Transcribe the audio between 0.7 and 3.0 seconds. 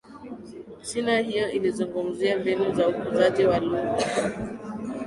Sina hiyo ilizungumzia mbinu za